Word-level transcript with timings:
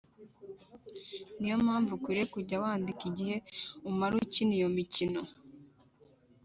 Ni 1.39 1.47
yo 1.51 1.57
mpamvu 1.63 1.89
ukwiriye 1.93 2.25
kujya 2.35 2.61
wandika 2.63 3.01
igihe 3.11 3.35
umara 3.89 4.13
ukina 4.23 4.53
iyo 4.59 4.69
mikino 4.77 5.21